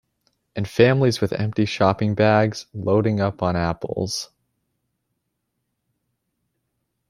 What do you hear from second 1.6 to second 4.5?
shopping bags, loading up on apples.